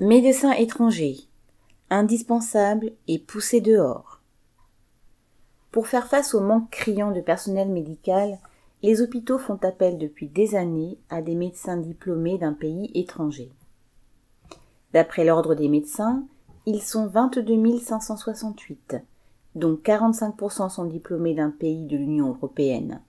Médecins 0.00 0.52
étrangers, 0.52 1.20
indispensables 1.88 2.92
et 3.08 3.18
poussés 3.18 3.62
dehors. 3.62 4.20
Pour 5.70 5.86
faire 5.86 6.06
face 6.06 6.34
au 6.34 6.40
manque 6.40 6.68
criant 6.68 7.12
de 7.12 7.22
personnel 7.22 7.68
médical, 7.68 8.38
les 8.82 9.00
hôpitaux 9.00 9.38
font 9.38 9.58
appel 9.62 9.96
depuis 9.96 10.28
des 10.28 10.54
années 10.54 10.98
à 11.08 11.22
des 11.22 11.34
médecins 11.34 11.78
diplômés 11.78 12.36
d'un 12.36 12.52
pays 12.52 12.90
étranger. 12.94 13.50
D'après 14.92 15.24
l'ordre 15.24 15.54
des 15.54 15.70
médecins, 15.70 16.24
ils 16.66 16.82
sont 16.82 17.06
22 17.06 17.78
568, 17.78 18.96
dont 19.54 19.78
45% 19.82 20.68
sont 20.68 20.84
diplômés 20.84 21.34
d'un 21.34 21.50
pays 21.50 21.86
de 21.86 21.96
l'Union 21.96 22.28
européenne. 22.34 23.00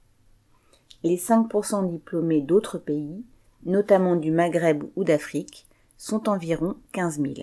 Les 1.03 1.17
5% 1.17 1.89
diplômés 1.89 2.39
d'autres 2.39 2.77
pays, 2.77 3.25
notamment 3.65 4.15
du 4.15 4.31
Maghreb 4.31 4.85
ou 4.95 5.03
d'Afrique, 5.03 5.66
sont 5.97 6.29
environ 6.29 6.75
15 6.93 7.19
000. 7.19 7.33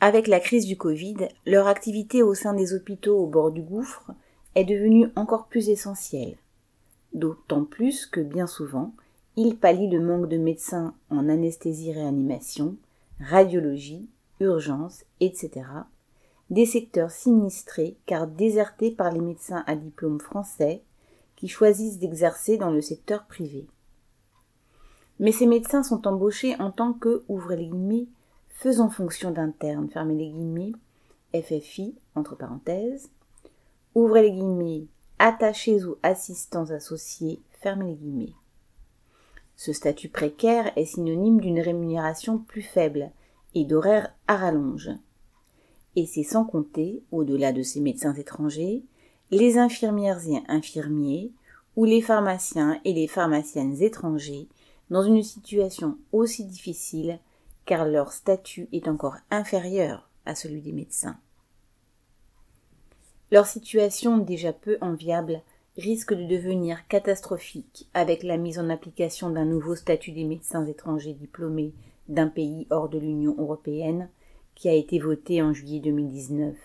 Avec 0.00 0.26
la 0.26 0.40
crise 0.40 0.66
du 0.66 0.76
Covid, 0.76 1.28
leur 1.46 1.66
activité 1.66 2.22
au 2.22 2.34
sein 2.34 2.54
des 2.54 2.72
hôpitaux 2.72 3.18
au 3.18 3.26
bord 3.26 3.52
du 3.52 3.60
gouffre 3.60 4.10
est 4.54 4.64
devenue 4.64 5.08
encore 5.14 5.46
plus 5.46 5.68
essentielle, 5.68 6.36
d'autant 7.12 7.64
plus 7.64 8.06
que 8.06 8.20
bien 8.20 8.46
souvent, 8.46 8.94
ils 9.36 9.56
pallient 9.56 9.90
le 9.90 10.00
manque 10.00 10.28
de 10.28 10.38
médecins 10.38 10.94
en 11.10 11.28
anesthésie-réanimation, 11.28 12.76
radiologie, 13.20 14.08
urgence, 14.40 15.04
etc., 15.20 15.66
des 16.48 16.66
secteurs 16.66 17.10
sinistrés 17.10 17.96
car 18.06 18.26
désertés 18.26 18.90
par 18.90 19.12
les 19.12 19.20
médecins 19.20 19.62
à 19.66 19.76
diplôme 19.76 20.18
français 20.18 20.82
qui 21.36 21.46
choisissent 21.46 21.98
d'exercer 21.98 22.56
dans 22.56 22.70
le 22.70 22.80
secteur 22.80 23.26
privé. 23.26 23.66
Mais 25.20 25.32
ces 25.32 25.46
médecins 25.46 25.82
sont 25.82 26.08
embauchés 26.08 26.56
en 26.58 26.70
tant 26.70 26.94
que, 26.94 27.22
ouvrez 27.28 27.56
les 27.56 27.66
guillemets, 27.66 28.06
faisant 28.48 28.88
fonction 28.88 29.30
d'interne, 29.30 29.90
fermez 29.90 30.14
les 30.14 30.30
guillemets, 30.30 30.72
FFI, 31.34 31.94
entre 32.14 32.36
parenthèses, 32.36 33.10
ouvrez 33.94 34.22
les 34.22 34.32
guillemets, 34.32 34.86
attachés 35.18 35.84
ou 35.84 35.96
assistants 36.02 36.70
associés, 36.70 37.38
fermez 37.60 37.90
les 37.90 37.94
guillemets. 37.96 38.34
Ce 39.56 39.74
statut 39.74 40.08
précaire 40.08 40.72
est 40.76 40.86
synonyme 40.86 41.38
d'une 41.38 41.60
rémunération 41.60 42.38
plus 42.38 42.62
faible 42.62 43.10
et 43.54 43.66
d'horaires 43.66 44.14
à 44.26 44.38
rallonge. 44.38 44.88
Et 45.96 46.06
c'est 46.06 46.22
sans 46.22 46.46
compter, 46.46 47.02
au-delà 47.12 47.52
de 47.52 47.62
ces 47.62 47.80
médecins 47.80 48.14
étrangers, 48.14 48.84
les 49.30 49.58
infirmières 49.58 50.26
et 50.26 50.42
infirmiers, 50.48 51.30
ou 51.76 51.84
les 51.84 52.00
pharmaciens 52.00 52.80
et 52.86 52.94
les 52.94 53.06
pharmaciennes 53.06 53.82
étrangers 53.82 54.48
dans 54.90 55.02
une 55.02 55.22
situation 55.22 55.96
aussi 56.12 56.44
difficile 56.44 57.18
car 57.64 57.86
leur 57.86 58.12
statut 58.12 58.68
est 58.72 58.88
encore 58.88 59.16
inférieur 59.30 60.08
à 60.26 60.34
celui 60.34 60.60
des 60.60 60.72
médecins. 60.72 61.16
Leur 63.30 63.46
situation 63.46 64.18
déjà 64.18 64.52
peu 64.52 64.76
enviable 64.80 65.40
risque 65.76 66.12
de 66.12 66.24
devenir 66.24 66.86
catastrophique 66.88 67.88
avec 67.94 68.24
la 68.24 68.36
mise 68.36 68.58
en 68.58 68.68
application 68.70 69.30
d'un 69.30 69.44
nouveau 69.44 69.76
statut 69.76 70.10
des 70.10 70.24
médecins 70.24 70.66
étrangers 70.66 71.14
diplômés 71.14 71.72
d'un 72.08 72.26
pays 72.26 72.66
hors 72.70 72.88
de 72.88 72.98
l'Union 72.98 73.36
européenne 73.38 74.08
qui 74.56 74.68
a 74.68 74.74
été 74.74 74.98
voté 74.98 75.42
en 75.42 75.52
juillet 75.52 75.78
2019. 75.78 76.56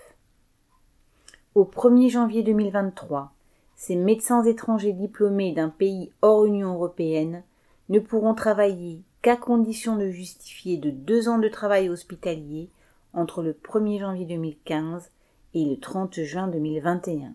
Au 1.54 1.64
1er 1.64 2.10
janvier 2.10 2.42
2023, 2.42 3.32
ces 3.76 3.96
médecins 3.96 4.44
étrangers 4.44 4.94
diplômés 4.94 5.54
d'un 5.54 5.70
pays 5.70 6.12
hors 6.22 6.46
Union 6.46 6.74
européenne 6.74 7.44
ne 7.90 8.00
pourront 8.00 8.34
travailler 8.34 9.02
qu'à 9.22 9.36
condition 9.36 9.96
de 9.96 10.10
justifier 10.10 10.78
de 10.78 10.90
deux 10.90 11.30
ans 11.30 11.40
de 11.40 11.48
travail 11.48 11.90
hospitalier 11.90 12.70
entre 13.14 13.42
le 13.42 13.54
1er 13.54 14.00
janvier 14.00 14.26
2015 14.26 15.10
et 15.54 15.66
le 15.66 15.80
30 15.80 16.22
juin 16.22 16.48
2021. 16.48 17.34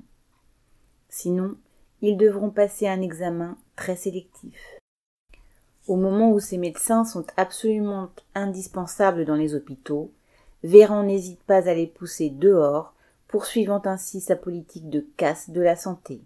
Sinon, 1.09 1.57
ils 2.03 2.17
devront 2.17 2.51
passer 2.51 2.87
un 2.87 3.01
examen 3.01 3.57
très 3.77 3.97
sélectif. 3.97 4.79
Au 5.87 5.97
moment 5.97 6.31
où 6.31 6.39
ces 6.39 6.59
médecins 6.59 7.05
sont 7.05 7.27
absolument 7.37 8.11
indispensables 8.35 9.25
dans 9.25 9.35
les 9.35 9.55
hôpitaux, 9.55 10.13
Véran 10.63 11.05
n'hésite 11.05 11.43
pas 11.43 11.69
à 11.69 11.75
les 11.75 11.87
pousser 11.87 12.31
dehors, 12.31 12.95
poursuivant 13.29 13.81
ainsi 13.85 14.21
sa 14.21 14.37
politique 14.37 14.91
de 14.91 15.07
casse 15.17 15.51
de 15.51 15.61
la 15.61 15.77
santé. 15.77 16.21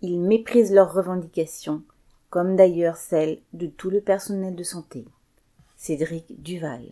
Il 0.00 0.20
méprise 0.20 0.72
leurs 0.72 0.92
revendications 0.92 1.82
comme 2.34 2.56
d'ailleurs 2.56 2.96
celle 2.96 3.38
de 3.52 3.68
tout 3.68 3.90
le 3.90 4.00
personnel 4.00 4.56
de 4.56 4.64
santé. 4.64 5.04
Cédric 5.76 6.42
Duval. 6.42 6.90